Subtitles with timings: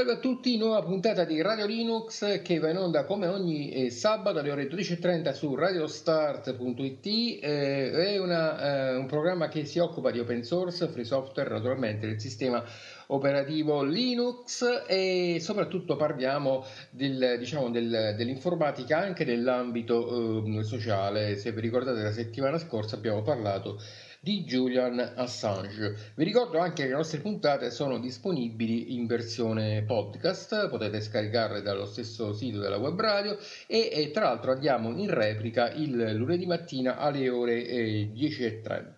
[0.00, 3.90] Salve a tutti, nuova puntata di Radio Linux che va in onda come ogni eh,
[3.90, 7.06] sabato alle ore 12.30 su radiostart.it.
[7.06, 12.06] Eh, è una, eh, un programma che si occupa di open source, free software, naturalmente
[12.06, 12.64] del sistema
[13.08, 21.36] operativo Linux e soprattutto parliamo del, diciamo, del, dell'informatica anche nell'ambito eh, sociale.
[21.36, 23.78] Se vi ricordate la settimana scorsa abbiamo parlato
[24.22, 26.12] di Julian Assange.
[26.14, 31.86] Vi ricordo anche che le nostre puntate sono disponibili in versione podcast, potete scaricarle dallo
[31.86, 36.98] stesso sito della web radio e, e tra l'altro andiamo in replica il lunedì mattina
[36.98, 38.92] alle ore eh, 10.30.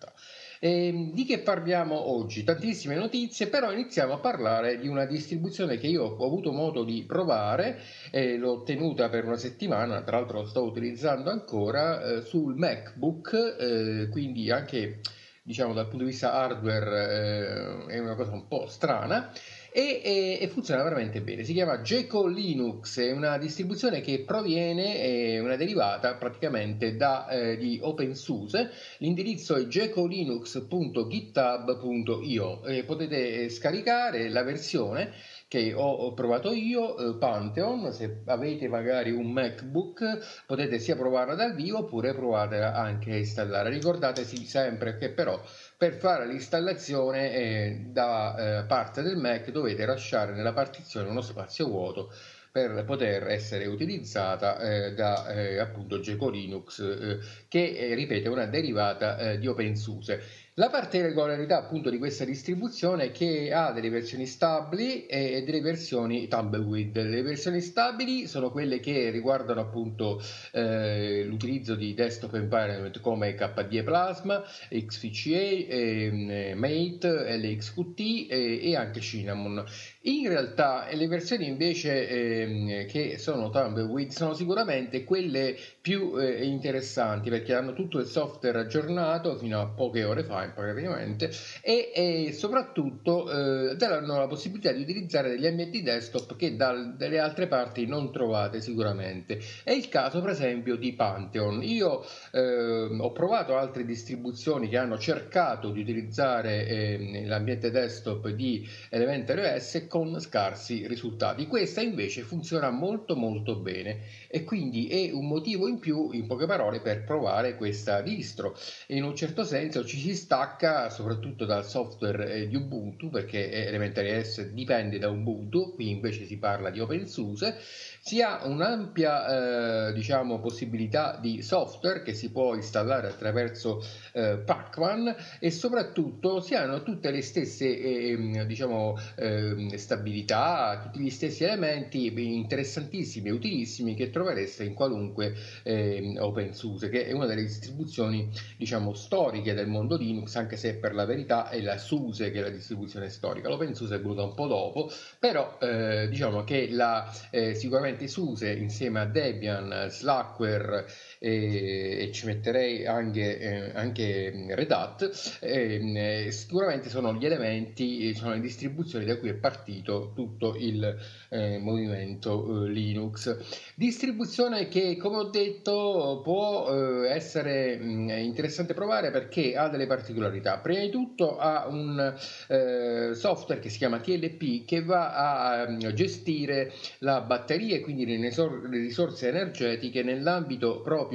[0.65, 2.45] E di che parliamo oggi?
[2.45, 7.03] Tantissime notizie, però iniziamo a parlare di una distribuzione che io ho avuto modo di
[7.03, 7.81] provare,
[8.13, 13.57] eh, l'ho tenuta per una settimana, tra l'altro lo sto utilizzando ancora eh, sul MacBook,
[13.59, 15.01] eh, quindi anche
[15.43, 19.33] diciamo dal punto di vista hardware eh, è una cosa un po' strana
[19.73, 21.45] e, e, e, funziona veramente bene.
[21.45, 27.57] Si chiama Geco Linux, è una distribuzione che proviene, è una derivata praticamente da, eh,
[27.57, 28.71] di OpenSUSE.
[28.99, 35.15] L'indirizzo è gecolinux.github.io e potete scaricare la versione
[35.53, 41.55] che ho provato io, eh, Pantheon, se avete magari un MacBook potete sia provarla dal
[41.55, 43.69] vivo oppure provatela anche a installare.
[43.69, 45.39] Ricordatesi sempre che però
[45.83, 51.67] per fare l'installazione eh, da eh, parte del Mac dovete lasciare nella partizione uno spazio
[51.67, 52.13] vuoto
[52.53, 57.19] per poter essere utilizzata eh, da eh, appunto Geco Linux eh,
[57.49, 60.23] che eh, ripeto è una derivata di OpenSUSE.
[60.57, 66.29] La particolarità appunto di questa distribuzione è che ha delle versioni stabili e delle versioni
[66.29, 66.95] tumbleweed.
[67.05, 70.23] Le versioni stabili sono quelle che riguardano appunto
[70.53, 79.01] eh, l'utilizzo di desktop environment come KDE Plasma, XVCA, eh, Mate, LXQT eh, e anche
[79.01, 79.65] Cinnamon.
[80.05, 87.31] In realtà le versioni invece eh, che sono tumbleweed sono sicuramente quelle più eh, interessanti
[87.31, 93.31] perché hanno tutto il software aggiornato fino a poche ore fa praticamente e, e soprattutto
[93.71, 98.11] eh, danno la possibilità di utilizzare degli ambienti desktop che dal, dalle altre parti non
[98.11, 99.39] trovate sicuramente.
[99.63, 101.63] È il caso per esempio di Pantheon.
[101.63, 108.69] Io eh, ho provato altre distribuzioni che hanno cercato di utilizzare eh, l'ambiente desktop di
[108.91, 111.47] Elementary OS con scarsi risultati.
[111.47, 116.47] Questa invece funziona molto molto bene e quindi è un motivo in più, in poche
[116.47, 118.57] parole, per provare questa distro.
[118.87, 124.25] In un certo senso ci si stacca soprattutto dal software eh, di Ubuntu perché Elementary
[124.25, 127.59] S dipende da Ubuntu, qui invece si parla di OpenSUSE
[128.05, 135.15] si ha un'ampia eh, diciamo, possibilità di software che si può installare attraverso eh, Pacman
[135.39, 142.13] e soprattutto si hanno tutte le stesse eh, diciamo, ehm, stabilità, tutti gli stessi elementi
[142.35, 148.95] interessantissimi e utilissimi che trovereste in qualunque ehm, OpenSUSE, che è una delle distribuzioni diciamo,
[148.95, 152.49] storiche del mondo Linux, anche se per la verità è la SUSE che è la
[152.49, 153.49] distribuzione storica.
[153.49, 154.91] L'OpenSUSE è venuta un po' dopo,
[155.21, 160.87] però eh, diciamo che la, eh, sicuramente sicuramente SUSE insieme a Debian, Slackware
[161.25, 168.33] e, e ci metterei anche, eh, anche Red Hat, eh, sicuramente sono gli elementi, sono
[168.33, 170.99] le distribuzioni da cui è partito tutto il
[171.29, 173.37] eh, movimento eh, Linux.
[173.77, 180.59] Distribuzione che come ho detto può eh, essere mm, interessante provare perché ha delle particolarità.
[180.59, 182.15] Prima di tutto ha un
[182.49, 188.33] eh, software che si chiama TLP che va a, gestire la batteria quindi le,
[188.71, 191.12] risorse energetiche nell'ambito proprio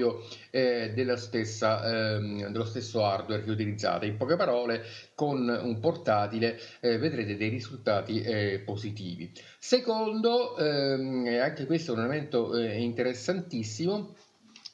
[0.52, 4.06] eh, della stessa, eh, dello stesso hardware che utilizzate.
[4.06, 4.84] In poche parole,
[5.16, 9.32] con un portatile eh, vedrete dei risultati eh, positivi.
[9.58, 14.16] Secondo, ehm, anche questo è un elemento eh, interessantissimo,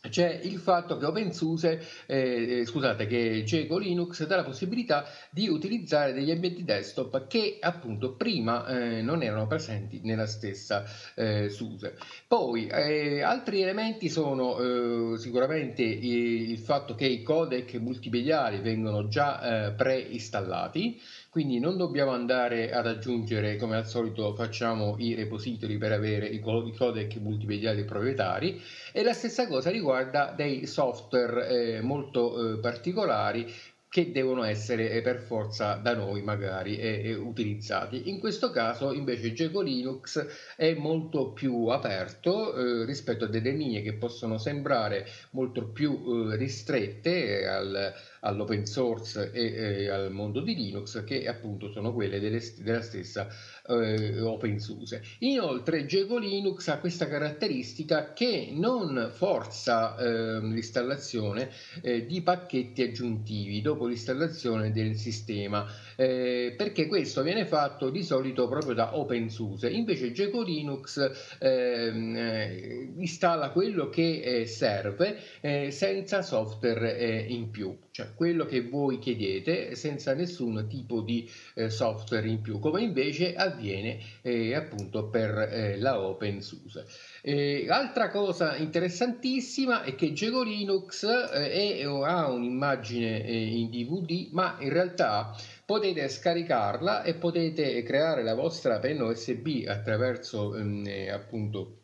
[0.10, 5.48] c'è il fatto che OpenSUSE, eh, eh, scusate, che Geco Linux dà la possibilità di
[5.48, 10.84] utilizzare degli ambienti desktop che appunto prima eh, non erano presenti nella stessa
[11.16, 11.98] eh, SUSE.
[12.28, 19.72] Poi eh, altri elementi sono eh, sicuramente il fatto che i codec multimediali vengono già
[19.76, 21.00] preinstallati
[21.34, 26.40] quindi non dobbiamo andare ad aggiungere come al solito facciamo i repository per avere i
[26.40, 28.62] codec multimediali proprietari.
[28.92, 33.52] E la stessa cosa riguarda dei software eh, molto eh, particolari
[33.94, 38.10] che devono essere eh, per forza da noi magari eh, eh, utilizzati.
[38.10, 40.26] In questo caso invece Geco Linux
[40.56, 46.38] è molto più aperto eh, rispetto a delle linee che possono sembrare molto più eh,
[46.38, 52.82] ristrette al, all'open source e al mondo di Linux che appunto sono quelle delle, della
[52.82, 53.28] stessa
[53.68, 55.02] eh, OpenSUSE.
[55.20, 61.50] Inoltre Jego Linux ha questa caratteristica che non forza eh, l'installazione
[61.82, 65.66] eh, di pacchetti aggiuntivi dopo l'installazione del sistema,
[65.96, 69.70] eh, perché questo viene fatto di solito proprio da OpenSUSE.
[69.70, 75.18] Invece Jego Linux ehm, eh, installa quello che eh, serve
[75.70, 81.30] senza software in più, cioè quello che voi chiedete senza nessun tipo di
[81.68, 84.00] software in più, come invece avviene
[84.56, 86.86] appunto per la OpenSUSE.
[87.22, 94.28] Eh, altra cosa interessantissima è che Jego Linux eh, è, ha un'immagine eh, in DVD,
[94.32, 95.34] ma in realtà
[95.66, 101.78] potete scaricarla e potete creare la vostra penna USB attraverso ehm, eh, appunto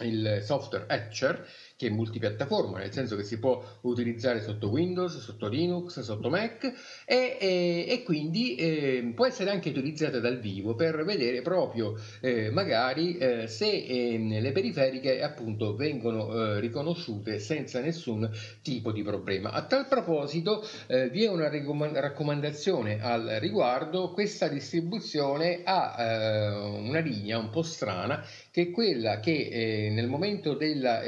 [0.00, 1.46] il software Etcher
[1.82, 6.72] che è multipiattaforma, nel senso che si può utilizzare sotto Windows, sotto Linux, sotto Mac
[7.04, 12.50] e, e, e quindi eh, può essere anche utilizzata dal vivo per vedere proprio eh,
[12.50, 18.30] magari eh, se ehm, le periferiche appunto vengono eh, riconosciute senza nessun
[18.62, 19.50] tipo di problema.
[19.50, 26.48] A tal proposito eh, vi è una raccomandazione al riguardo, questa distribuzione ha eh,
[26.78, 31.00] una linea un po' strana che è quella che nel momento della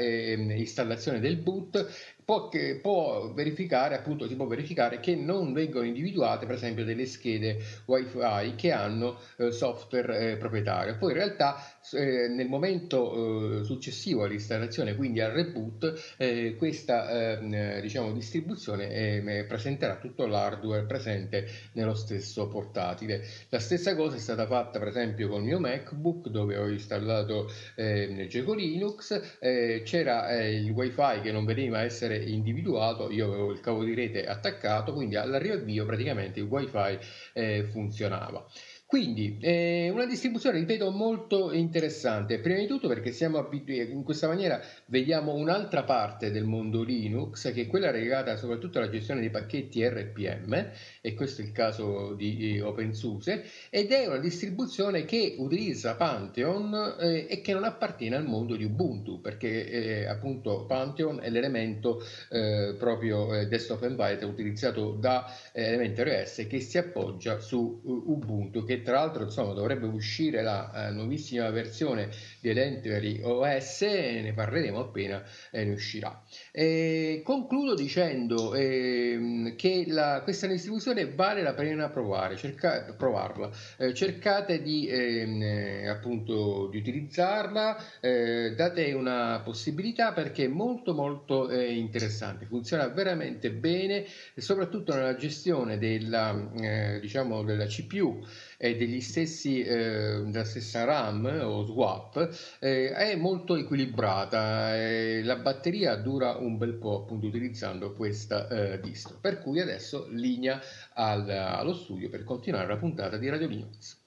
[0.65, 2.49] installazione del boot può,
[2.81, 8.55] può, verificare, appunto, si può verificare che non vengono individuate, per esempio, delle schede WiFi
[8.55, 10.97] che hanno eh, software eh, proprietario.
[10.97, 17.81] Poi in realtà eh, nel momento eh, successivo all'installazione, quindi al reboot, eh, questa ehm,
[17.81, 23.23] diciamo, distribuzione eh, presenterà tutto l'hardware presente nello stesso portatile.
[23.49, 27.51] La stessa cosa è stata fatta, per esempio, con il mio MacBook, dove ho installato
[27.75, 33.59] eh, Jego Linux, c'era il WiFi che non veniva essere essere individuato, io avevo il
[33.59, 36.97] cavo di rete attaccato, quindi all'arrivo praticamente il wifi
[37.33, 38.45] eh, funzionava.
[38.87, 42.39] Quindi eh, una distribuzione, ripeto, molto interessante.
[42.39, 47.51] Prima di tutto perché siamo abituati, in questa maniera vediamo un'altra parte del mondo Linux,
[47.51, 50.69] che è quella legata soprattutto alla gestione dei pacchetti RPM,
[51.01, 57.25] e questo è il caso di OpenSUSE, ed è una distribuzione che utilizza Pantheon eh,
[57.27, 62.75] e che non appartiene al mondo di Ubuntu, perché eh, appunto Pantheon è l'elemento eh,
[62.77, 68.74] proprio eh, desktop environment utilizzato da eh, Elementary OS che si appoggia su Ubuntu, che
[68.81, 74.79] tra l'altro insomma, dovrebbe uscire la eh, nuovissima versione di Elementary OS e ne parleremo
[74.79, 76.23] appena eh, ne uscirà.
[76.51, 83.93] E concludo dicendo eh, che la, questa distribuzione vale la pena provare, cerca, provarla, eh,
[83.93, 91.51] cercate di, ehm, eh, appunto, di utilizzarla, eh, date una possibilità perché è molto molto
[91.51, 94.05] interessante, funziona veramente bene,
[94.35, 96.51] soprattutto nella gestione della,
[96.99, 98.23] diciamo, della CPU
[98.54, 105.35] e degli stessi, eh, della stessa RAM o swap eh, è molto equilibrata eh, la
[105.35, 110.59] batteria dura un bel po' appunto utilizzando questa eh, distro per cui adesso linea
[110.93, 114.03] al, allo studio per continuare la puntata di Radio Linux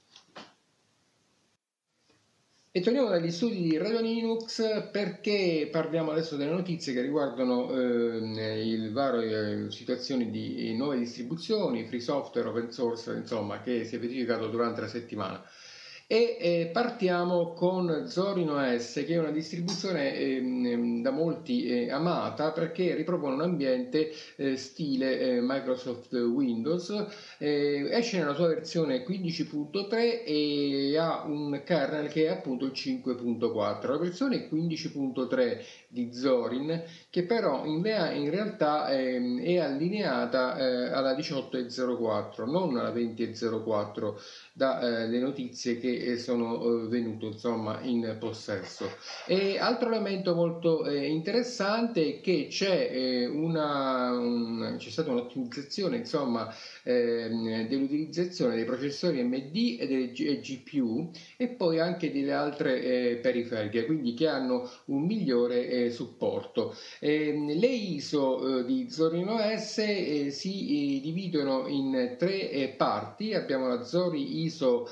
[2.79, 8.69] e torniamo dagli studi di Radio Linux perché parliamo adesso delle notizie che riguardano eh,
[8.69, 13.99] il varie eh, situazioni di nuove distribuzioni, free software, open source, insomma, che si è
[13.99, 15.43] verificato durante la settimana
[16.11, 22.51] e eh, partiamo con Zorin OS che è una distribuzione eh, da molti eh, amata
[22.53, 27.37] perché ripropone un ambiente eh, stile eh, Microsoft Windows.
[27.37, 33.87] Eh, esce nella sua versione 15.3 e ha un kernel che è appunto il 5.4
[33.91, 37.85] la versione 15.3 di Zorin che però in,
[38.15, 44.15] in realtà ehm, è allineata alla 18.04 non alla 20.04
[44.59, 48.91] dalle notizie che eh, sono eh, venuto insomma in possesso.
[49.25, 56.53] E altro elemento molto eh, interessante è che c'è, una, un, c'è stata un'ottimizzazione insomma
[56.89, 64.15] ehm, dell'utilizzazione dei processori MD e delle GPU e poi anche delle altre periferiche, quindi
[64.15, 66.75] che hanno un migliore supporto.
[67.01, 74.89] Ehm, le ISO di Zorin OS si dividono in tre parti, abbiamo la Zori ISO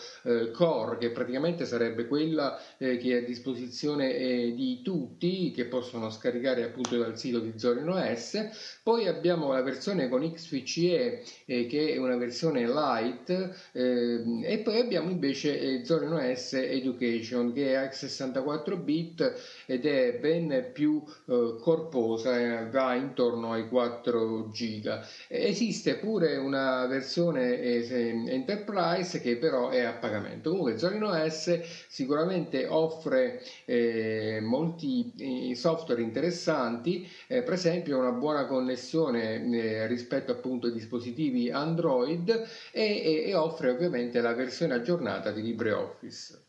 [0.53, 6.11] Core che praticamente sarebbe quella eh, che è a disposizione eh, di tutti, che possono
[6.11, 8.81] scaricare appunto dal sito di Zorin OS.
[8.83, 11.67] Poi abbiamo la versione con XFCE eh,
[11.97, 13.31] una versione light
[13.73, 19.35] ehm, e poi abbiamo invece eh, Zorin OS Education che è a 64 bit
[19.67, 25.07] ed è ben più eh, corposa, eh, va intorno ai 4 giga.
[25.29, 30.51] Esiste pure una versione Enterprise che però è a pagamento.
[30.51, 38.47] Comunque Zorino S sicuramente offre eh, molti eh, software interessanti, eh, per esempio una buona
[38.47, 42.43] connessione eh, rispetto appunto ai dispositivi Android e,
[42.73, 46.41] e, e offre ovviamente la versione aggiornata di LibreOffice.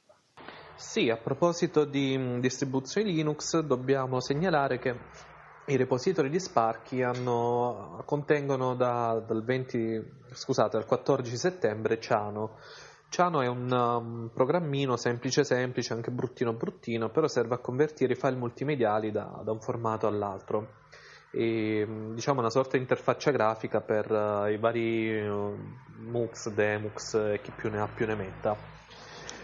[0.75, 4.96] Sì, a proposito di distribuzioni Linux dobbiamo segnalare che
[5.69, 12.57] i repository di Sparky hanno, contengono da, dal, 20, scusate, dal 14 settembre Ciano.
[13.10, 18.15] Ciano è un um, programmino semplice semplice, anche bruttino bruttino, però serve a convertire i
[18.15, 20.86] file multimediali da, da un formato all'altro.
[21.38, 25.56] E, diciamo una sorta di interfaccia grafica per uh, i vari uh,
[26.10, 28.56] MUX, Demux e chi più ne ha più ne metta.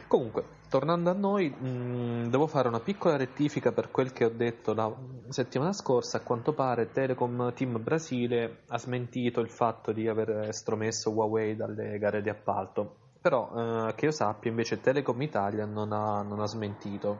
[0.07, 4.29] Comunque, tornando a noi, mh, mm, devo fare una piccola rettifica per quel che ho
[4.29, 4.91] detto la
[5.29, 6.17] settimana scorsa.
[6.17, 11.99] A quanto pare Telecom Team Brasile ha smentito il fatto di aver estromesso Huawei dalle
[11.99, 12.95] gare di appalto.
[13.21, 13.51] Però,
[13.87, 17.19] eh, che io sappia, invece Telecom Italia non ha, non ha smentito.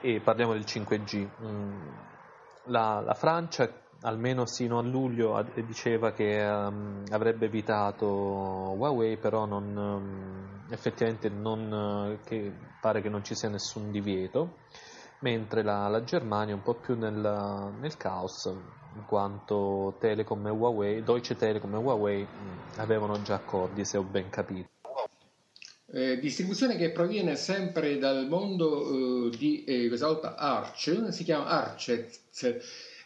[0.00, 1.26] E parliamo del 5G.
[1.42, 2.14] Mm,
[2.66, 3.68] la, la Francia
[4.02, 12.18] almeno sino a luglio diceva che um, avrebbe evitato Huawei, però non, um, effettivamente non,
[12.24, 14.58] che pare che non ci sia nessun divieto,
[15.20, 20.50] mentre la, la Germania è un po' più nel, nel, caos, in quanto Telecom e
[20.50, 24.75] Huawei, Deutsche Telekom e Huawei mh, avevano già accordi, se ho ben capito.
[25.92, 31.46] Eh, distribuzione che proviene sempre dal mondo eh, di eh, questa volta Arch, si chiama
[31.46, 32.58] Archets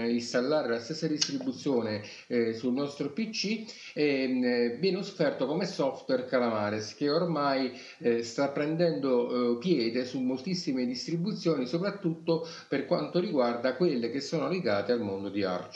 [0.07, 7.09] installare la stessa distribuzione eh, sul nostro PC eh, viene offerto come software Calamares che
[7.09, 14.21] ormai eh, sta prendendo eh, piede su moltissime distribuzioni soprattutto per quanto riguarda quelle che
[14.21, 15.68] sono legate al mondo di Arch.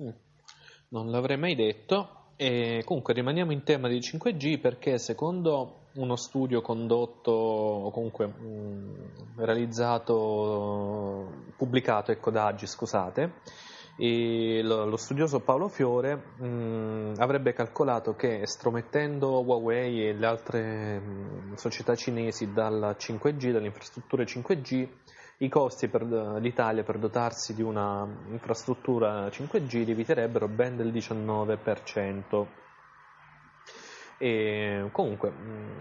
[0.00, 0.08] Mm.
[0.88, 2.16] Non l'avrei mai detto.
[2.36, 8.32] E comunque rimaniamo in tema di 5G perché secondo uno studio condotto o comunque mh,
[8.42, 8.94] mm,
[9.36, 13.32] realizzato, pubblicato ecco, da Aggi, scusate,
[13.96, 20.98] lo, lo, studioso Paolo Fiore mh, mm, avrebbe calcolato che estromettendo Huawei e le altre
[20.98, 24.88] mh, mm, società cinesi dalla 5G, dalle infrastrutture 5G,
[25.42, 32.46] i costi per l'Italia per dotarsi di una infrastruttura 5G lieviterebbero ben del 19%.
[34.18, 35.32] E comunque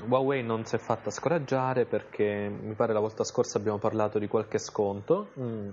[0.07, 4.29] Huawei non si è fatta scoraggiare perché mi pare la volta scorsa abbiamo parlato di
[4.29, 5.31] qualche sconto.
[5.37, 5.69] Mm,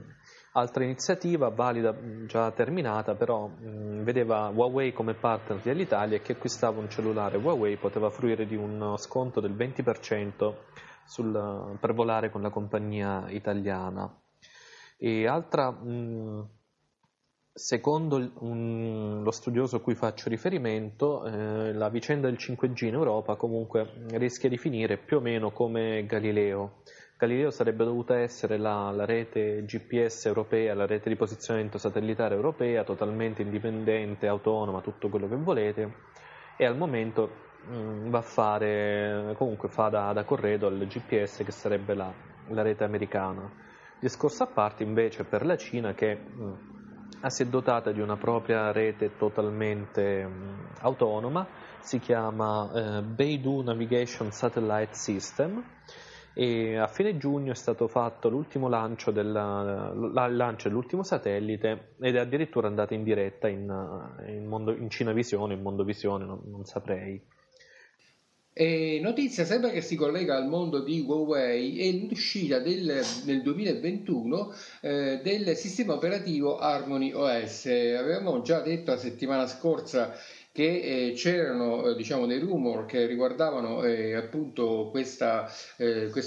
[0.54, 1.94] altra iniziativa valida
[2.24, 8.10] già terminata, però vedeva Huawei come partner dell'Italia e chi acquistava un cellulare Huawei poteva
[8.10, 10.54] fruire di uno sconto del 20%
[11.06, 14.12] sul, per volare con la compagnia italiana.
[14.98, 16.48] E altra, mh,
[17.52, 23.36] secondo un, lo studioso a cui faccio riferimento, eh, la vicenda del 5G in Europa
[23.36, 26.82] comunque rischia di finire più o meno come Galileo.
[27.18, 32.84] Galileo sarebbe dovuta essere la, la, rete GPS europea, la rete di posizionamento satellitare europea,
[32.84, 35.94] totalmente indipendente, autonoma, tutto quello che volete,
[36.58, 41.50] e al momento Mm, va a fare, comunque fa da, da corredo al GPS che
[41.50, 42.12] sarebbe la,
[42.48, 43.50] la, rete americana.
[43.98, 48.16] Discorso a parte invece per la Cina che mh, mm, si è dotata di una
[48.16, 51.44] propria rete totalmente mh, mm, autonoma,
[51.80, 55.64] si chiama eh, Beidou Navigation Satellite System
[56.34, 62.18] e a fine giugno è stato fatto l'ultimo lancio, della, lancio dell'ultimo satellite ed è
[62.18, 63.66] addirittura andata in diretta in,
[64.28, 67.34] in, mondo, in Cina Visione, in Mondo Visione, non, non saprei.
[68.58, 74.54] E notizia sempre che si collega al mondo di Huawei è l'uscita del, nel 2021
[74.80, 77.66] eh, del sistema operativo Harmony OS.
[77.66, 80.14] Avevamo già detto la settimana scorsa
[80.56, 85.44] che eh, c'erano eh, diciamo dei rumor che riguardavano eh, appunto questo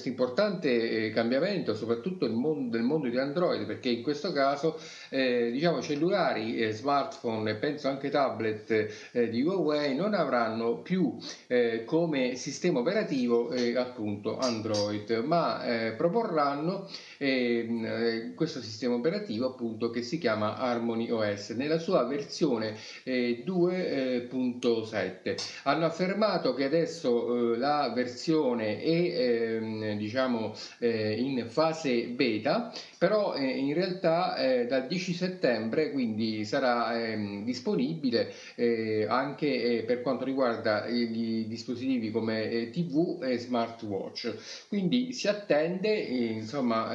[0.04, 6.72] importante cambiamento soprattutto nel mondo, nel mondo, di Android perché in questo caso diciamo cellulari,
[6.72, 11.18] smartphone e penso anche tablet di Huawei non avranno più
[11.86, 16.88] come sistema operativo appunto Android ma proporranno
[18.36, 25.36] questo sistema operativo appunto che si chiama Harmony OS nella sua versione 2 3.7.
[25.63, 33.34] Hanno affermato che adesso eh, la versione è ehm, diciamo eh, in fase beta, però
[33.36, 40.01] eh, in realtà eh, dal 10 settembre quindi sarà ehm, disponibile eh, anche eh, per
[40.01, 44.67] quanto riguarda i dispositivi come TV e smartwatch.
[44.67, 46.91] Quindi si attende insomma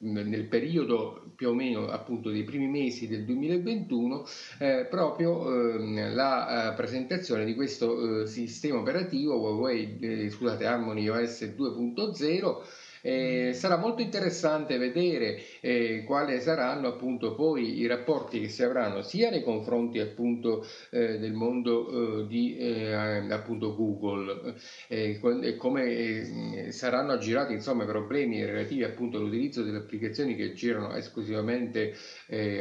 [0.00, 4.26] nel periodo più o meno appunto dei primi mesi del 2021
[4.58, 11.08] eh, proprio eh, la eh, presentazione di questo eh, sistema operativo Huawei eh, scusate Harmony
[11.08, 12.56] OS 2.0
[13.02, 19.02] eh, sarà molto interessante vedere eh, quali saranno appunto poi i rapporti che si avranno
[19.02, 24.54] sia nei confronti appunto eh, del mondo eh, di eh, appunto Google
[24.88, 25.18] e
[25.56, 31.94] come eh, saranno aggirati insomma i problemi relativi appunto all'utilizzo delle applicazioni che girano esclusivamente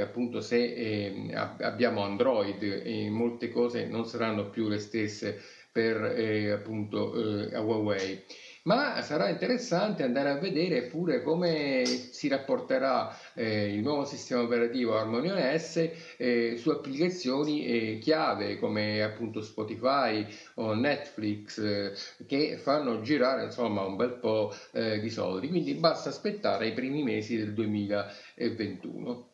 [0.02, 5.40] appunto se abbiamo Android e molte cose non saranno più le stesse
[5.72, 8.24] per appunto Huawei
[8.64, 14.98] ma sarà interessante andare a vedere pure come si rapporterà eh, il nuovo sistema operativo
[14.98, 21.94] Harmony OS eh, su applicazioni eh, chiave come appunto Spotify o Netflix eh,
[22.26, 25.48] che fanno girare insomma un bel po' eh, di soldi.
[25.50, 29.28] Quindi basta aspettare i primi mesi del 2021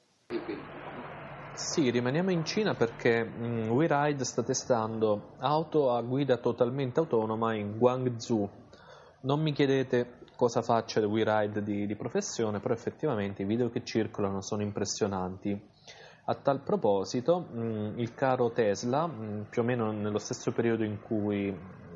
[1.54, 7.78] sì, rimaniamo in Cina perché mm, WeRide sta testando auto a guida totalmente autonoma in
[7.78, 8.50] Guangzhou,
[9.26, 13.84] non mi chiedete cosa faccia il WeRide di, di professione, però effettivamente i video che
[13.84, 15.60] circolano sono impressionanti.
[16.28, 21.02] A tal proposito, mm, il caro Tesla, mm, più o meno nello stesso periodo in
[21.02, 21.56] cui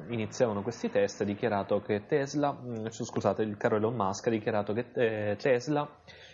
[0.09, 4.73] iniziavano questi test, ha dichiarato che Tesla, mm, scusate, il caro Elon Musk ha dichiarato
[4.73, 5.87] che eh, Tesla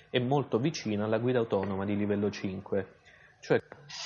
[0.09, 3.04] è molto vicina alla guida autonoma di livello 5 cioè,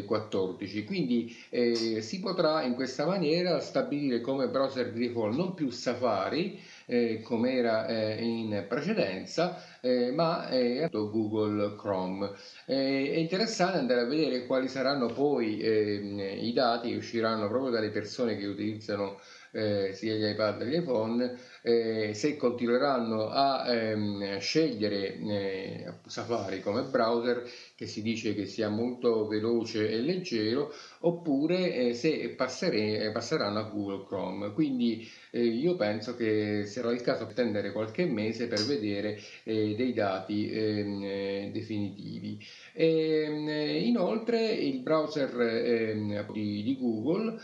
[0.07, 0.85] 14.
[0.85, 6.59] Quindi eh, si potrà in questa maniera stabilire come browser di default non più Safari
[6.87, 10.49] eh, come era eh, in precedenza, eh, ma
[10.91, 12.31] Google Chrome.
[12.67, 17.71] Eh, è interessante andare a vedere quali saranno poi ehm, i dati che usciranno proprio
[17.71, 19.19] dalle persone che utilizzano
[19.53, 26.61] eh, sia gli iPad che gli iPhone, eh, se continueranno a ehm, scegliere eh, Safari
[26.61, 27.43] come browser,
[27.79, 33.71] che si dice che sia molto veloce e leggero, oppure eh, se passere, passeranno a
[33.71, 34.51] Google Chrome.
[34.53, 39.77] Quindi eh, io penso che sarà il caso di attendere qualche mese per vedere eh,
[39.77, 42.37] dei dati ehm, definitivi.
[42.73, 43.49] E, ehm,
[43.87, 47.37] inoltre il browser ehm, di, di, Google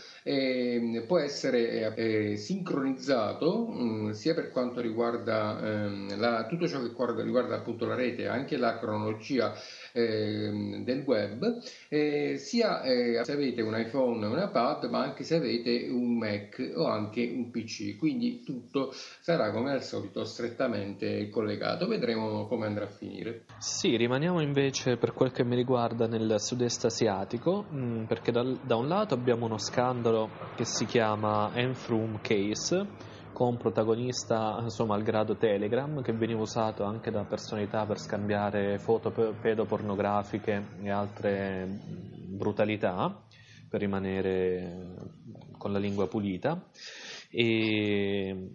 [1.07, 5.59] può essere eh, sincronizzato mh, mm, sia per quanto riguarda
[6.17, 9.53] la, tutto ciò che riguarda appunto la rete, anche la cronologia
[9.95, 15.23] eh, del web, eh, sia eh, se avete un iPhone o un iPad, ma anche
[15.23, 17.97] se avete un Mac o anche un PC.
[17.97, 21.87] Quindi tutto sarà come al solito strettamente collegato.
[21.87, 23.45] Vedremo come andrà a finire.
[23.57, 28.43] Sì, rimaniamo invece per quel che mi riguarda nel sud-est asiatico, mh, mm, perché da,
[28.43, 35.03] da un lato abbiamo uno scandalo che si chiama Enfroom Case con protagonista insomma al
[35.03, 41.67] grado Telegram che veniva usato anche da personalità per scambiare foto pedopornografiche e altre
[42.29, 43.25] brutalità
[43.67, 44.95] per rimanere
[45.57, 46.65] con la lingua pulita.
[47.29, 48.51] E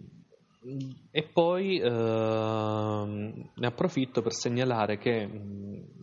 [1.09, 5.27] e poi eh, ne approfitto per segnalare che,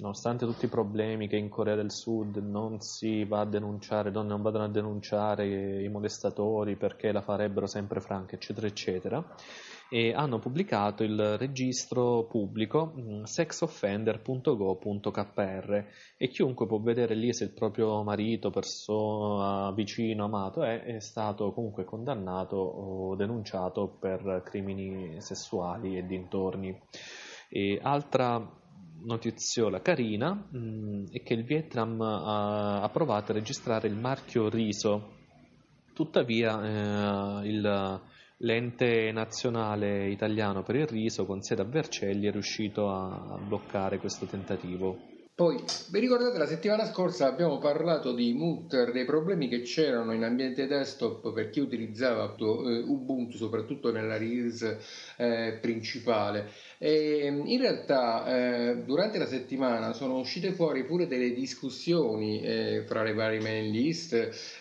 [0.01, 4.31] nonostante tutti i problemi che in Corea del Sud non si va a denunciare, donne
[4.31, 9.25] non vadano a denunciare i molestatori perché la farebbero sempre franca, eccetera, eccetera,
[9.91, 15.85] e hanno pubblicato il registro pubblico mm, sexoffender.go.kr
[16.17, 21.53] e chiunque può vedere lì se il proprio marito, persona, vicino, amato è, è stato
[21.53, 26.79] comunque condannato o denunciato per crimini sessuali e dintorni.
[27.49, 28.47] E altra
[29.01, 34.51] notiziola carina mh, mm, è che il Vietnam ha, ha provato a registrare il marchio
[34.51, 35.17] riso,
[35.95, 38.01] tuttavia eh, il
[38.43, 44.27] L'ente nazionale italiano per il riso con sede a Vercelli è riuscito a bloccare questo
[44.27, 44.97] tentativo.
[45.39, 45.57] Poi,
[45.91, 50.67] vi ricordate la settimana scorsa abbiamo parlato di Mutter, dei problemi che c'erano in ambiente
[50.67, 52.43] desktop per chi utilizzava eh,
[52.85, 54.81] Ubuntu, soprattutto nella release
[55.17, 56.51] eh, principale.
[56.77, 63.05] E in realtà eh, durante la settimana sono uscite fuori pure delle discussioni eh, fra
[63.05, 64.15] le varie mail list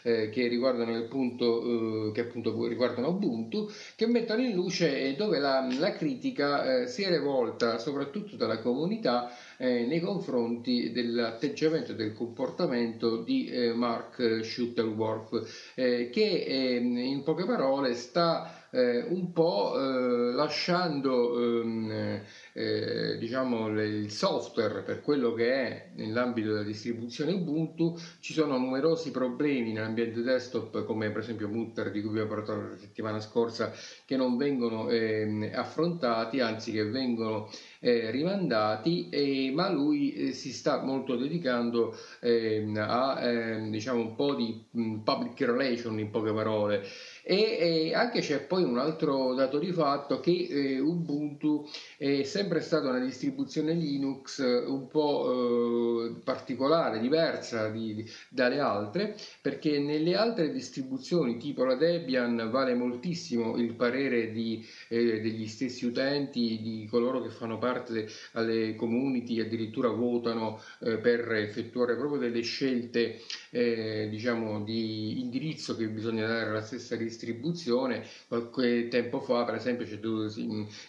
[0.04, 5.94] eh, che riguardano punto che appunto riguardano Ubuntu, che mettono in luce dove la, la
[5.94, 9.32] critica si è rivolta soprattutto dalla comunità
[9.66, 17.46] nei confronti dell'atteggiamento e del comportamento di eh, Mark Shuttleworth, eh, che ehm, in poche
[17.46, 22.22] parole sta eh, un po' eh, lasciando ehm,
[22.54, 29.12] eh, diciamo, il software per quello che è nell'ambito della distribuzione Ubuntu, ci sono numerosi
[29.12, 33.72] problemi nell'ambiente desktop come per esempio Mutter di cui vi ho parlato la settimana scorsa
[34.06, 37.50] che non vengono eh, affrontati, anzi che vengono
[37.80, 44.16] eh, rimandati, e, ma lui eh, si sta molto dedicando ehm, a ehm, diciamo un
[44.16, 46.84] po' di mh, public relation in poche parole
[47.30, 52.62] e, e, anche c'è poi un altro dato di fatto che eh, Ubuntu è sempre
[52.62, 59.78] stata una distribuzione Linux eh, un po' eh, particolare, diversa di, di, dalle altre, perché
[59.78, 66.62] nelle altre distribuzioni tipo la Debian vale moltissimo il parere di, eh, degli stessi utenti,
[66.62, 73.20] di coloro che fanno parte alle community, addirittura votano eh, per effettuare proprio delle scelte
[73.50, 78.06] eh, diciamo di indirizzo che bisogna dare alla stessa distribuzione distribuzione.
[78.28, 80.00] Qualche tempo fa, per esempio, c'è,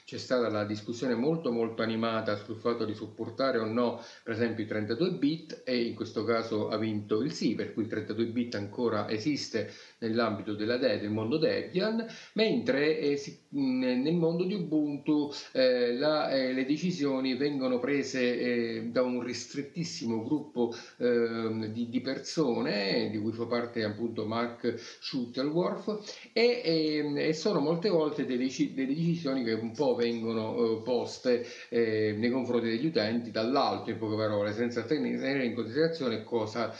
[0.05, 4.65] c'è, stata la discussione molto molto animata sul fatto di supportare o no, per esempio,
[4.65, 8.27] i 32 bit e in questo caso ha vinto il sì, per cui il 32
[8.27, 14.55] bit ancora esiste nell'ambito della de- del mondo Debian, mentre eh, si, nel mondo di
[14.55, 21.89] Ubuntu eh, la, eh, le decisioni vengono prese eh, da un ristrettissimo gruppo ehm, di,
[21.89, 28.25] di, persone, di cui fa parte appunto Mark Shuttleworth, e, e, e sono molte volte
[28.25, 33.99] delle, delle, decisioni che un po' vengono eh, poste nei confronti degli utenti dall'alto, in
[33.99, 36.75] poche parole, senza tenere in considerazione cosa,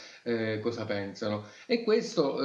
[0.61, 1.45] cosa pensano.
[1.65, 2.37] E questo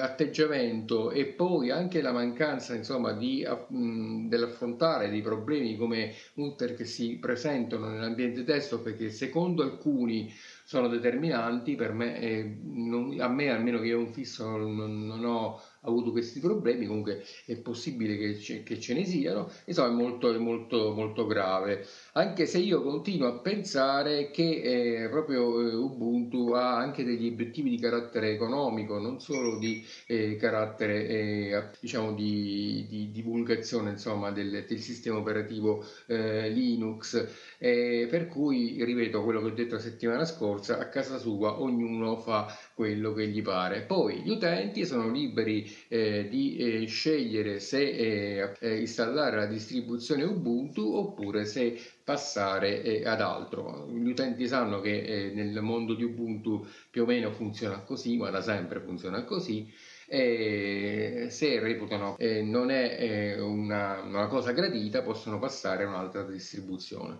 [0.00, 6.84] atteggiamento e poi anche la mancanza insomma, di, mh, dell'affrontare dei problemi come Mutter che
[6.84, 10.32] si presentano nell'ambiente testo perché secondo alcuni
[10.66, 15.24] sono determinanti, per me, eh, non, a me almeno che io un fisso non, non
[15.24, 19.92] ho avuto questi problemi, comunque è possibile che ce, che ce ne siano, insomma è
[19.92, 25.74] molto, è molto, molto grave, anche se io continuo a pensare che eh, proprio eh,
[25.74, 32.12] Ubuntu ha anche degli obiettivi di carattere economico, non solo di eh, carattere eh, diciamo
[32.12, 37.26] di, di, divulgazione insomma, del, del sistema operativo eh, Linux,
[37.58, 42.46] per cui ripeto quello che ho detto la settimana scorsa, a casa sua ognuno fa
[42.76, 43.80] quello che gli pare.
[43.80, 50.24] Poi gli utenti sono liberi eh, di eh, scegliere se eh, eh, installare la distribuzione
[50.24, 53.88] Ubuntu oppure se passare eh, ad altro.
[53.90, 58.28] Gli utenti sanno che eh, nel mondo di Ubuntu più o meno funziona così, ma
[58.28, 59.72] da sempre funziona così.
[60.06, 67.16] E se reputano non è una, una, cosa gradita possono passare a un'altra distribuzione.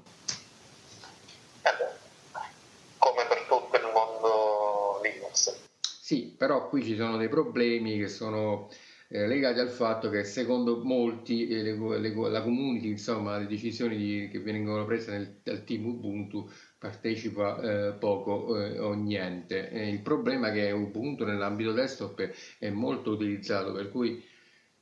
[6.07, 8.69] Sì, però qui ci sono dei problemi che sono
[9.09, 13.97] eh, legati al fatto che secondo molti eh, le, le, la community, insomma, le decisioni
[13.97, 19.57] di, che vengono prese nel, dal team Ubuntu partecipa eh, poco eh, o niente.
[19.73, 24.25] il problema è che Ubuntu nell'ambito desktop è, molto utilizzato, per cui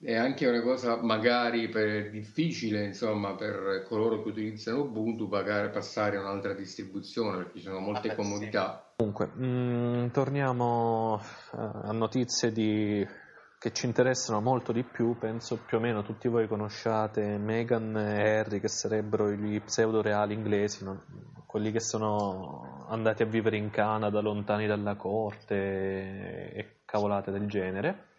[0.02, 6.18] è anche una cosa magari per, difficile insomma per coloro che utilizzano Ubuntu pagare, passare
[6.18, 8.83] a un'altra distribuzione perché ci sono molte comodità.
[8.96, 11.20] Comunque, mh, mm, torniamo
[11.52, 13.04] eh, a notizie di
[13.58, 18.38] che ci interessano molto di più, penso più o meno tutti voi conosciate Meghan e
[18.38, 21.02] Harry, che sarebbero gli pseudo-reali inglesi, no?
[21.46, 28.10] quelli che sono andati a vivere in Canada, lontani dalla corte e cavolate del genere.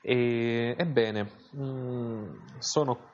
[0.00, 3.07] E, ebbene, mh, mm, sono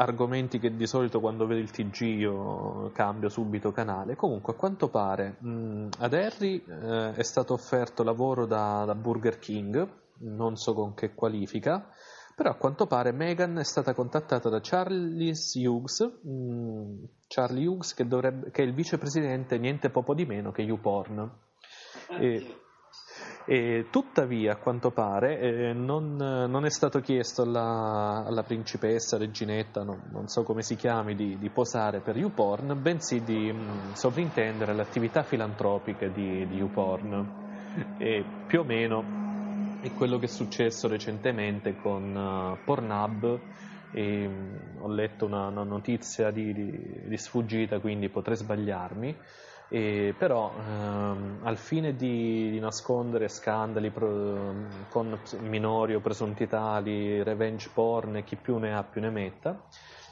[0.00, 4.16] argomenti che di solito quando vedo il TG io cambio subito canale.
[4.16, 8.94] Comunque, a quanto pare mh, mm, ad Harry eh, è stato offerto lavoro da, da,
[8.94, 9.86] Burger King,
[10.20, 11.86] non so con che qualifica,
[12.34, 17.92] però a quanto pare Meghan è stata contattata da Charles Hughes, mh, mm, Charlie Hughes
[17.92, 21.30] che, dovrebbe, che, è il vicepresidente niente poco di meno che YouPorn.
[22.18, 22.56] E,
[23.46, 29.82] e tuttavia, a quanto pare, eh, non, non, è stato chiesto alla, alla principessa, reginetta,
[29.82, 33.92] no, non so come si chiami, di, di posare per YouPorn, bensì di mh, mm,
[33.92, 37.48] sovrintendere le attività filantropiche di, di YouPorn.
[37.98, 39.04] E più o meno
[39.80, 43.40] è quello che è successo recentemente con uh, Pornhub.
[43.92, 49.16] E, mh, ho letto una, una notizia di, di, di sfuggita, quindi potrei sbagliarmi
[49.72, 54.52] e però ehm, al fine di, di nascondere scandali pro,
[54.88, 59.62] con minori o presunti tali, revenge porn e chi più ne ha più ne metta,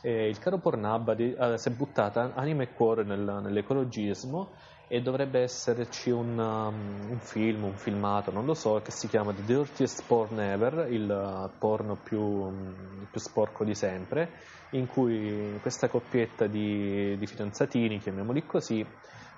[0.03, 4.53] eh, il caro Pornhub eh, si è buttata anima e cuore nel, nell'ecologismo
[4.87, 9.35] e dovrebbe esserci un, um, un, film, un filmato, non lo so, che si chiama
[9.35, 14.31] The Dirtiest Porn Ever, il porno più, um, più sporco di sempre,
[14.71, 18.87] in cui questa coppietta di, di fidanzatini, chiamiamoli così,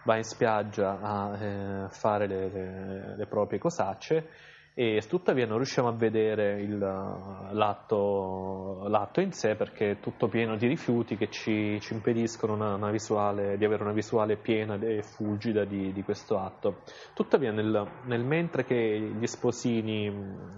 [0.04, 4.28] va in spiaggia a eh, fare le, le, le, proprie cosacce
[4.72, 10.56] e tuttavia non riusciamo a vedere il, l'atto, l'atto, in sé perché è tutto pieno
[10.56, 15.02] di rifiuti che ci, ci impediscono una, una visuale, di avere una visuale piena e
[15.02, 16.82] fulgida di, di questo atto.
[17.14, 20.10] Tuttavia nel, nel mentre che gli sposini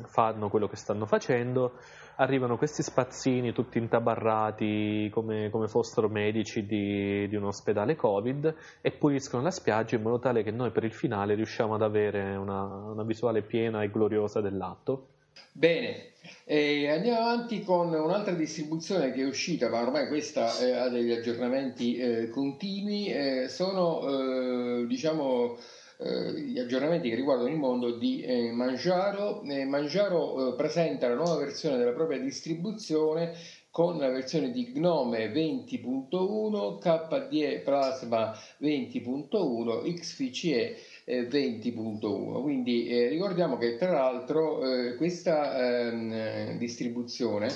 [0.04, 1.78] fanno quello che stanno facendo,
[2.22, 8.92] arrivano questi spazzini tutti intabarrati come, come fossero medici di, di, un ospedale Covid e
[8.92, 12.62] puliscono la spiaggia in modo tale che noi per il finale riusciamo ad avere una,
[12.62, 15.08] una visuale piena e gloriosa dell'atto.
[15.50, 16.12] Bene,
[16.44, 21.12] eh, andiamo avanti con un'altra distribuzione che è uscita, ma ormai questa eh, ha degli
[21.12, 25.56] aggiornamenti eh, continui, eh, sono eh, diciamo
[26.04, 29.42] gli aggiornamenti che riguardano il mondo di eh, Mangiaro.
[29.42, 33.34] Eh, Mangiaro presenta la nuova versione della propria distribuzione
[33.72, 42.42] con la versione di Gnome 20.1, KDE Plasma 20.1, XFCE 20.1.
[42.42, 47.48] Quindi eh, ricordiamo che tra l'altro eh, questa ehm, distribuzione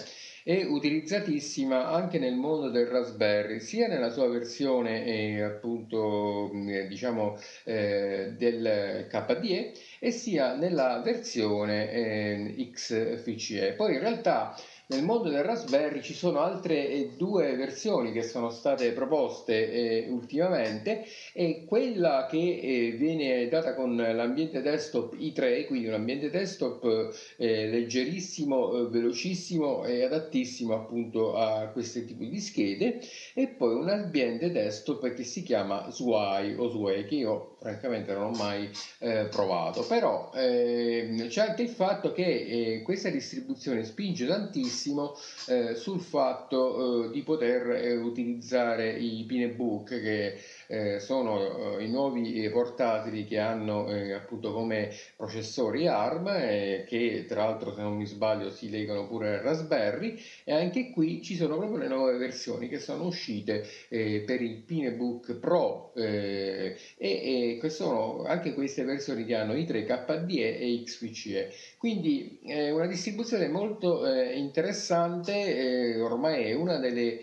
[0.47, 7.37] è utilizzatissima anche nel mondo del Raspberry, sia nella sua versione eh, appunto eh, diciamo
[7.65, 13.73] eh, del KDE e sia nella versione eh, XFCE.
[13.73, 14.55] Poi in realtà
[14.89, 20.09] nel mondo del Raspberry ci sono altre eh, due versioni che sono state proposte eh,
[20.09, 27.13] ultimamente e quella che eh, viene data con l'ambiente desktop i3, quindi un ambiente desktop
[27.37, 33.01] eh, leggerissimo, eh, velocissimo e adattissimo appunto a questi tipi di schede
[33.35, 38.25] e poi un ambiente desktop che si chiama Sway o Sway che io francamente non
[38.25, 39.85] ho mai eh, provato.
[39.87, 45.17] Però ehm, c'è anche il fatto che questa distribuzione spinge tantissimo
[45.49, 51.91] eh, sul fatto eh, di poter eh, utilizzare i Pinebook che eh, sono eh, i
[51.91, 57.97] nuovi eh, portatili che hanno eh, appunto come processori ARM che tra l'altro se non
[57.97, 60.17] mi sbaglio si legano pure al Raspberry.
[60.45, 64.63] E anche qui ci sono proprio le nuove versioni che sono uscite eh, per il
[64.63, 71.53] Pinebook Pro e, e sono anche queste versioni che hanno i 3 KDE e XPCE
[71.79, 77.21] quindi è una distribuzione molto interessante ormai è una delle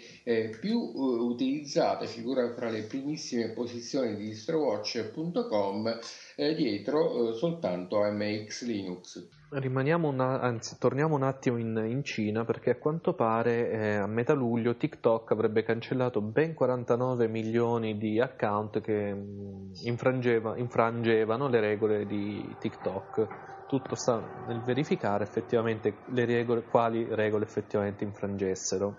[0.60, 6.00] più utilizzate figura fra le primissime posizioni di distrowatch.com
[6.36, 9.28] eh, dietro eh, soltanto a MX Linux.
[9.56, 14.08] Rimaniamo una, anzi, torniamo un attimo in, in, Cina perché a quanto pare eh, a
[14.08, 21.48] metà luglio TikTok avrebbe cancellato ben 49 milioni di account che mh, mm, infrangeva, infrangevano
[21.50, 23.66] le regole di TikTok.
[23.68, 28.96] Tutto sta nel verificare effettivamente le regole, quali regole effettivamente infrangessero.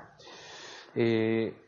[0.92, 1.64] E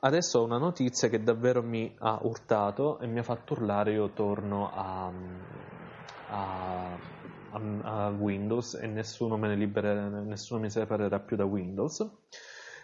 [0.00, 4.10] Adesso ho una notizia che davvero mi ha urtato e mi ha fatto urlare, io
[4.10, 5.10] torno a,
[6.28, 6.96] a,
[7.50, 12.08] a, a Windows e nessuno me ne libera, nessuno mi separerà più da Windows.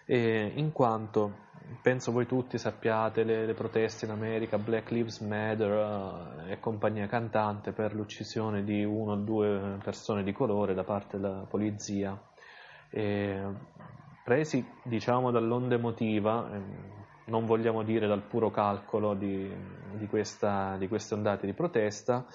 [0.07, 1.43] eh, in quanto
[1.81, 7.07] penso voi tutti sappiate le, le, proteste in America, Black Lives Matter uh, e compagnia
[7.07, 12.19] cantante per l'uccisione di una o due persone di colore da parte della polizia.
[12.91, 13.43] E,
[14.25, 16.61] presi diciamo dall'onda emotiva, eh,
[17.27, 19.51] non vogliamo dire dal puro calcolo di,
[19.93, 22.27] di, questa, di queste ondate di protesta,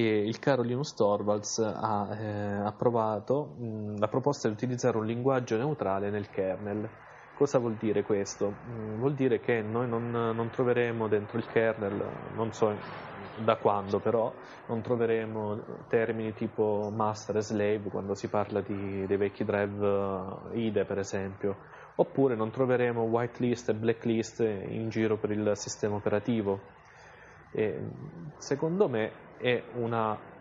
[0.00, 6.10] il caro Linus Torvalds ha eh, approvato mh, la proposta di utilizzare un linguaggio neutrale
[6.10, 6.88] nel kernel
[7.34, 8.54] Cosa vuol dire questo?
[8.70, 12.00] Mm, vuol dire che noi non, non, troveremo dentro il kernel,
[12.36, 12.72] non so
[13.42, 14.32] da quando però,
[14.68, 19.84] non troveremo termini tipo master e slave quando si parla di, dei vecchi drive
[20.52, 21.56] eh, IDE per esempio,
[21.96, 26.60] oppure non troveremo whitelist e blacklist in giro per il sistema operativo.
[27.50, 27.80] E,
[28.36, 30.32] secondo me è una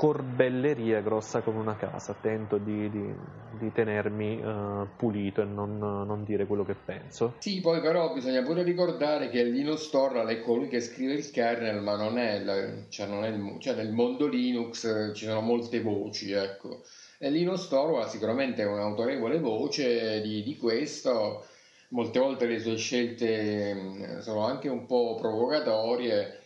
[0.00, 3.14] corbelleria grossa come una casa, tento di, di,
[3.58, 7.34] di tenermi uh, pulito e non, non, dire quello che penso.
[7.38, 11.82] Sì, poi però bisogna pure ricordare che Linux Torvald è colui che scrive il kernel,
[11.82, 15.42] ma non è, la, cioè non è il, cioè nel mondo Linux eh, ci sono
[15.42, 16.82] molte voci, ecco.
[17.18, 21.44] E Linus Torvald sicuramente è un'autorevole voce di, di questo,
[21.88, 26.39] molte volte le sue scelte mm, sono anche un po' provocatorie,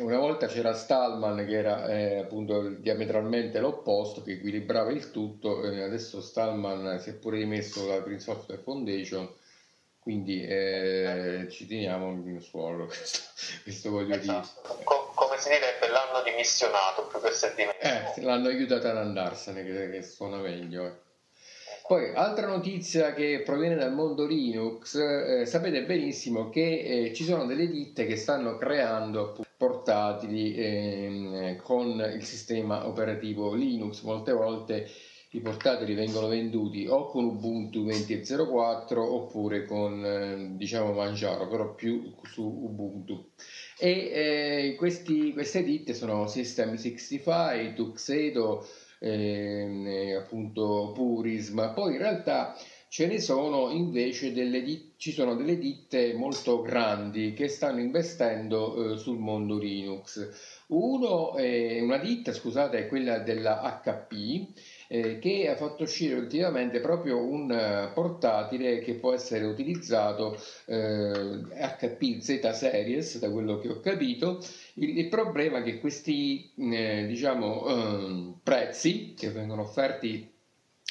[0.00, 5.82] una volta c'era Stallman che era eh, appunto diametralmente l'opposto, che equilibrava il tutto, eh,
[5.82, 9.28] adesso Stallman si è pure rimesso dalla Prince Software Foundation,
[10.00, 13.20] quindi eh, ci teniamo in suolo, questo,
[13.62, 14.62] questo voglio esatto.
[14.62, 14.84] dire.
[14.84, 19.90] Co- come si direbbe, l'hanno dimissionato più che se Eh, l'hanno aiutato ad andarsene, che,
[19.90, 20.86] che suona meglio.
[20.86, 20.92] Eh.
[21.86, 27.46] Poi, altra notizia che proviene dal mondo Linux, eh, sapete benissimo che eh, ci sono
[27.46, 34.02] delle ditte che stanno creando portatili eh, con il sistema operativo Linux.
[34.02, 34.88] Molte volte
[35.32, 42.14] i portatili vengono venduti o con Ubuntu 20.04 oppure con eh, diciamo Manjaro, però più
[42.22, 43.32] su Ubuntu.
[43.78, 48.66] E eh, questi, queste ditte sono System65, Tuxedo,
[49.00, 52.56] eh, appunto Purism, poi in realtà
[52.88, 54.62] ce ne sono invece delle
[54.98, 60.28] ci sono delle ditte molto grandi che stanno investendo eh, sul mondo Linux.
[60.68, 64.48] Uno, è una ditta, scusate, è quella della HP
[64.88, 70.36] eh, che ha fatto uscire ultimamente proprio un uh, portatile che può essere utilizzato
[70.66, 71.42] eh,
[71.78, 74.40] HP Z Series, da quello che ho capito.
[74.74, 80.28] Il, il problema è che questi eh, diciamo, ehm, prezzi che vengono offerti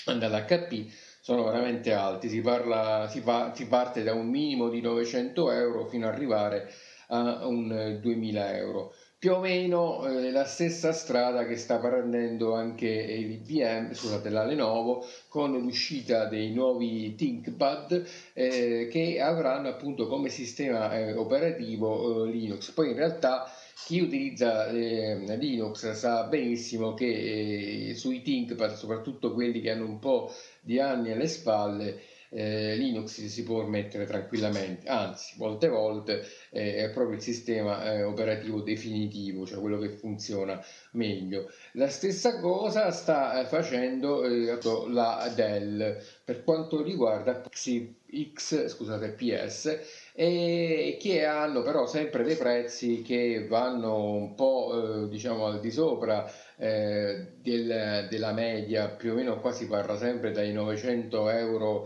[0.06, 0.86] dall'HP
[1.28, 5.86] sono veramente alti, si, parla, si, pa- si parte da un minimo di 900 euro
[5.88, 6.72] fino ad arrivare
[7.08, 12.88] a un 2000 euro più o meno eh, la stessa strada che sta prendendo anche
[12.88, 20.96] l'IBM, scusate, la Lenovo, con l'uscita dei nuovi ThinkPad eh, che avranno appunto come sistema
[20.96, 22.72] eh, operativo eh, Linux.
[22.72, 23.52] Poi in realtà
[23.86, 30.00] chi utilizza eh, Linux sa benissimo che eh, sui ThinkPad, soprattutto quelli che hanno un
[30.00, 36.76] po' di anni alle spalle, eh, Linux si può mettere tranquillamente, anzi, molte volte eh,
[36.76, 40.62] è proprio il sistema eh, operativo definitivo, cioè quello che funziona
[40.98, 41.50] meglio.
[41.74, 49.80] La stessa cosa sta eh, facendo eh, la Dell per quanto riguarda X, scusate, PS
[50.14, 55.72] e che hanno però sempre dei prezzi che vanno un po' eh, diciamo al di
[55.72, 61.86] sopra eh, del, della media, più o meno qua si parla sempre dai 900 euro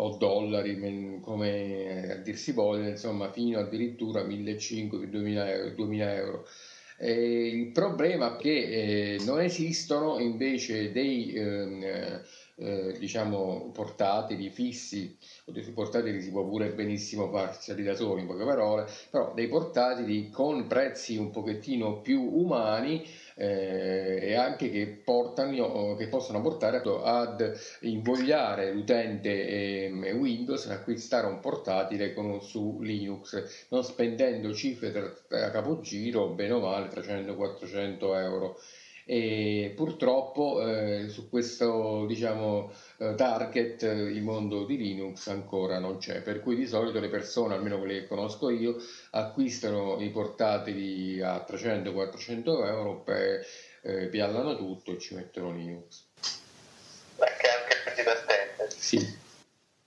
[0.00, 5.74] o dollari, come a dir si voglia, insomma, fino addirittura a 1500-2000 euro.
[5.74, 6.46] 2000 euro.
[7.00, 12.22] Eh, il problema è che eh, non esistono invece dei ehm,
[12.60, 18.26] eh, diciamo portatili fissi o dei portatili si può pure benissimo farsi da soli in
[18.26, 23.06] poche parole però dei portatili con prezzi un pochettino più umani
[23.38, 31.28] eh, e anche che, portano, che possono portare ad invogliare l'utente eh, Windows ad acquistare
[31.28, 38.58] un portatile con, su Linux, non spendendo cifre a capogiro, bene o male 300-400 euro
[39.10, 45.96] e purtroppo eh, su questo diciamo, eh, target eh, il mondo di Linux ancora non
[45.96, 48.76] c'è, per cui di solito le persone, almeno quelle che conosco io,
[49.12, 53.46] acquistano i portatili a 300-400 euro, per,
[53.80, 56.04] eh, piallano tutto e ci mettono Linux.
[57.16, 58.74] È anche divertente.
[58.76, 59.16] Sì,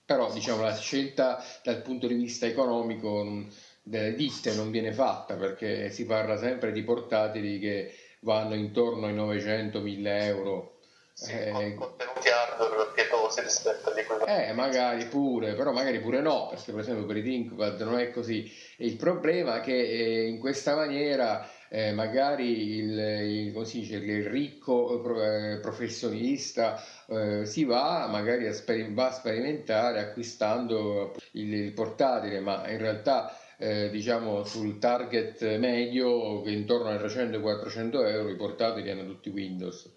[0.04, 3.46] però diciamo la scelta dal punto di vista economico
[3.84, 7.92] delle ditte non viene fatta perché si parla sempre di portatili che
[8.22, 10.78] vanno intorno ai 900-1000 euro
[11.12, 14.50] Sì, eh, contenuti hardware pietosi rispetto agli equivalenti.
[14.50, 18.10] Eh, magari pure, però magari pure no, perché per esempio per i ThinkPad non è
[18.10, 18.50] così.
[18.78, 25.22] Il problema è che eh, in questa maniera eh, magari il, il, dice, il ricco
[25.22, 32.40] eh, professionista eh, si va magari a, sper- va a sperimentare acquistando il, il portatile,
[32.40, 38.90] ma in realtà eh, diciamo sul target medio che intorno ai 300-400 euro i portatili
[38.90, 39.88] hanno tutti Windows.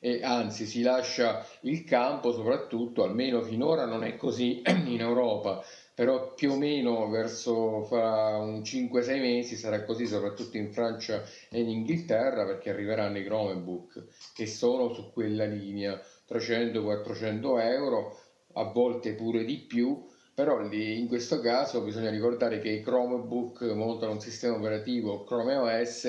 [0.00, 5.62] E anzi si lascia il campo soprattutto, almeno finora non è così in Europa,
[5.94, 11.60] però più o meno verso fra un 5-6 mesi sarà così soprattutto in Francia e
[11.60, 14.04] in Inghilterra perché arriveranno i Chromebook
[14.34, 18.18] che sono su quella linea 300-400 euro,
[18.54, 23.62] a volte pure di più però lì, in questo caso bisogna ricordare che i Chromebook
[23.74, 26.04] montano un sistema operativo Chrome OS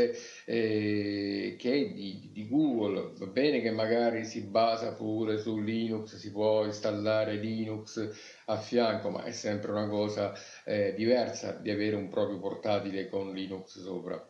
[0.45, 6.15] eh, che è di, di, Google, va bene che magari si basa pure su Linux,
[6.15, 8.09] si può installare Linux
[8.45, 13.33] a fianco, ma è sempre una cosa eh, diversa di avere un proprio portatile con
[13.33, 14.25] Linux sopra.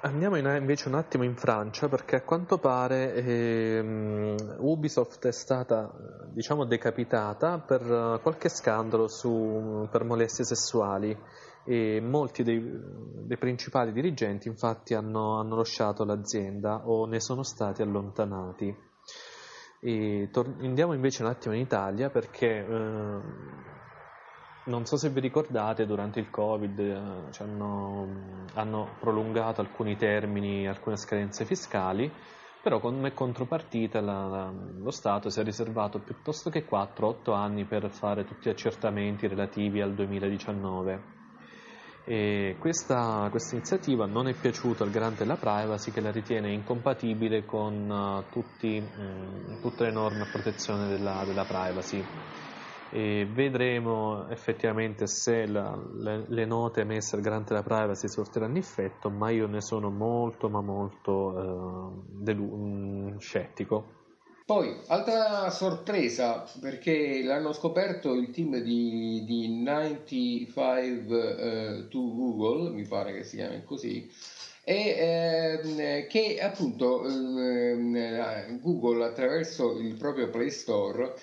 [0.00, 5.92] Andiamo in, invece un attimo in Francia perché a quanto pare ehm, Ubisoft è stata
[6.28, 11.18] diciamo decapitata per uh, qualche scandalo su, per molestie sessuali
[11.64, 17.82] e molti dei, dei principali dirigenti infatti hanno, hanno, lasciato l'azienda o ne sono stati
[17.82, 18.72] allontanati.
[20.30, 23.20] Tor- andiamo invece un attimo in Italia perché eh,
[24.68, 28.06] non so se vi ricordate, durante il Covid eh, hanno,
[28.54, 32.10] hanno, prolungato alcuni termini, alcune scadenze fiscali,
[32.62, 37.90] però come contropartita la, la, lo Stato si è riservato piuttosto che 4-8 anni per
[37.90, 41.16] fare tutti gli accertamenti relativi al 2019.
[42.04, 47.44] E questa, questa iniziativa non è piaciuta al garante della privacy che la ritiene incompatibile
[47.44, 52.02] con uh, tutti, mh, tutte le norme a protezione della, della privacy
[52.90, 59.10] e vedremo effettivamente se la, le, le, note emesse al garante della privacy sortiranno effetto,
[59.10, 63.96] ma io ne sono molto ma molto eh, delu- mm, scettico.
[64.46, 72.86] Poi, altra sorpresa, perché l'hanno scoperto il team di, di 95 eh, to Google, mi
[72.86, 74.10] pare che si chiami così,
[74.64, 81.14] e eh, che appunto eh, Google attraverso il proprio Play Store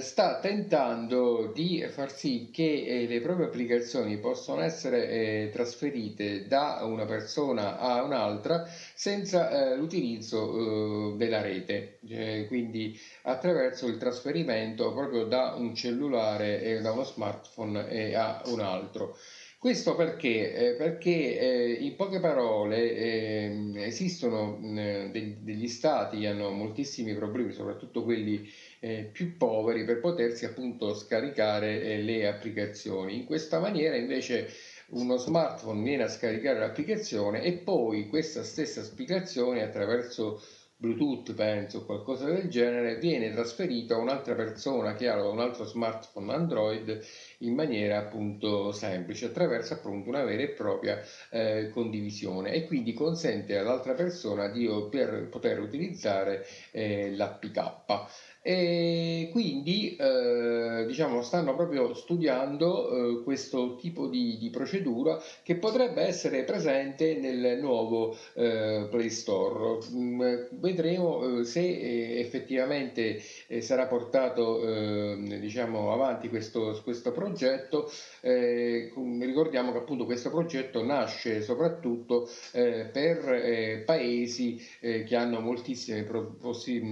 [0.00, 6.80] sta tentando di far sì che eh, le proprie applicazioni possano essere eh, trasferite da
[6.82, 14.92] una persona a un'altra senza eh, l'utilizzo eh, della rete, eh, quindi attraverso il trasferimento
[14.92, 19.16] proprio da un cellulare da uno smartphone a un altro.
[19.58, 20.52] Questo perché?
[20.54, 27.52] Eh, perché eh, in poche parole eh, esistono degli, degli stati che hanno moltissimi problemi,
[27.52, 28.48] soprattutto quelli
[28.80, 33.16] eh, più poveri per potersi appunto scaricare eh, le applicazioni.
[33.16, 34.48] In questa maniera invece
[34.88, 40.40] uno smartphone viene a scaricare l'applicazione e poi questa stessa applicazione attraverso
[40.78, 46.34] Bluetooth, penso, qualcosa del genere, viene trasferito a un'altra persona che ha un altro smartphone
[46.34, 47.02] Android
[47.38, 51.00] in maniera appunto semplice, attraverso appunto una vera e propria
[51.30, 60.84] eh, condivisione e quindi consente all'altra persona di poter utilizzare eh, l'APK e quindi eh,
[60.86, 67.58] diciamo, stanno proprio studiando eh, questo tipo di, di, procedura che potrebbe essere presente nel
[67.60, 69.84] nuovo eh, Play Store.
[69.92, 70.20] Mm,
[70.60, 77.90] vedremo eh, se eh, effettivamente eh, sarà portato diciamo, avanti questo, questo progetto.
[78.22, 86.36] ricordiamo che appunto questo progetto nasce soprattutto per paesi che hanno moltissime pro,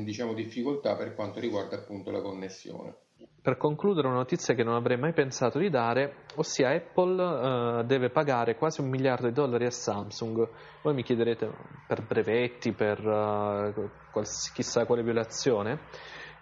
[0.05, 2.95] diciamo, difficoltà per quanto riguarda riguarda appunto la connessione.
[3.41, 8.09] Per concludere una notizia che non avrei mai pensato di dare, ossia Apple eh, deve
[8.09, 10.49] pagare quasi un miliardo di dollari a Samsung.
[10.83, 11.51] Voi mi chiederete
[11.87, 15.81] per brevetti, per uh, quals- chissà quale violazione.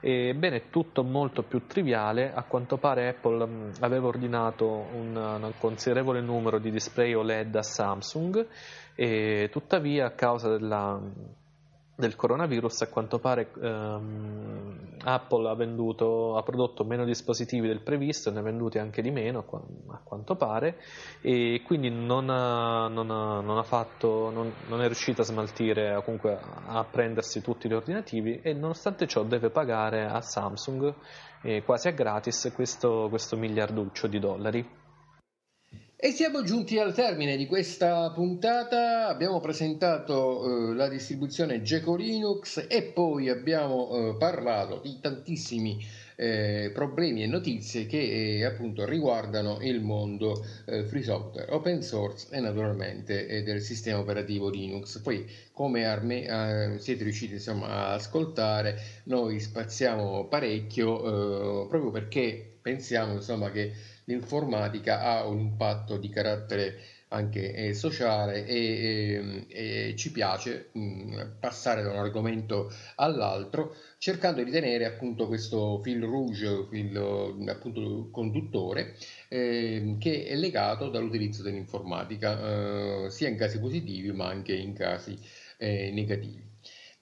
[0.04, 2.32] Ebbene, tutto molto più triviale.
[2.32, 7.62] A quanto pare Apple mm, aveva ordinato un, un, considerevole numero di display OLED a
[7.62, 8.46] Samsung
[8.94, 11.00] e tuttavia a causa della
[11.94, 18.30] del coronavirus a quanto pare ehm, Apple ha, venduto, ha prodotto meno dispositivi del previsto,
[18.30, 19.44] ne ha venduti anche di meno
[19.88, 20.78] a quanto pare
[21.20, 26.38] e quindi non, ha, non, ha, non, ha fatto, non, è riuscito a smaltire comunque
[26.66, 30.94] a prendersi tutti gli ordinativi e nonostante ciò deve pagare a Samsung
[31.42, 34.80] eh, quasi a gratis questo, questo miliarduccio di dollari.
[36.04, 42.66] E siamo giunti al termine di questa puntata, abbiamo presentato eh, la distribuzione Geco Linux
[42.68, 45.78] e poi abbiamo eh, parlato di tantissimi
[46.16, 48.00] eh, problemi e notizie che
[48.38, 54.00] eh, appunto riguardano il mondo eh, free software, open source e naturalmente eh, del sistema
[54.00, 54.98] operativo Linux.
[54.98, 63.52] Poi come arme, siete riusciti insomma, a ascoltare, noi spaziamo parecchio proprio perché pensiamo insomma
[63.52, 63.72] che
[64.04, 66.80] l'informatica ha un impatto di carattere
[67.12, 74.42] anche eh, sociale e, e, e, ci piace mh, passare da un argomento all'altro cercando
[74.42, 76.96] di tenere appunto questo fil rouge, fil
[77.48, 78.96] appunto conduttore
[79.28, 85.18] eh, che è legato dall'utilizzo dell'informatica eh, sia in casi positivi ma anche in casi
[85.58, 86.50] eh, negativi.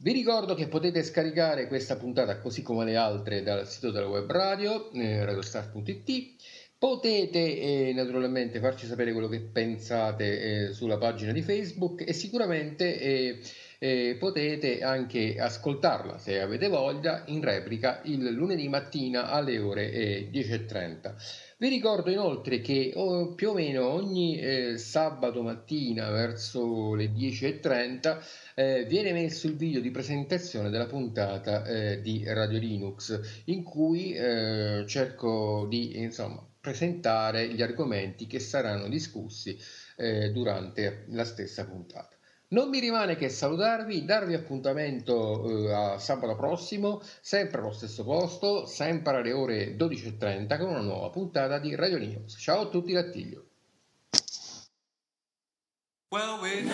[0.03, 4.31] Vi ricordo che potete scaricare questa puntata così come le altre dal sito della web
[4.31, 11.43] radio, eh, radiostar.it Potete eh, naturalmente farci sapere quello che pensate eh, sulla pagina di
[11.43, 13.41] Facebook e sicuramente eh,
[13.78, 19.91] eh potete anche ascoltarla se avete voglia in replica il lunedì mattina alle ore
[20.31, 21.05] 10.30.
[21.05, 21.14] Eh,
[21.59, 28.87] Vi ricordo inoltre che oh, più o meno ogni eh, sabato mattina verso le 10.30
[28.87, 31.62] viene messo il video di presentazione della puntata
[31.97, 34.14] di Radio Linux in cui
[34.87, 39.59] cerco di insomma presentare gli argomenti che saranno discussi
[39.97, 42.17] eh, durante la stessa puntata.
[42.49, 48.67] Non mi rimane che salutarvi, darvi appuntamento eh, a sabato prossimo, sempre allo stesso posto,
[48.67, 52.37] sempre alle ore 12.30 con una nuova puntata di Radio News.
[52.39, 53.45] Ciao a tutti, Lattiglio.
[56.11, 56.65] Well, we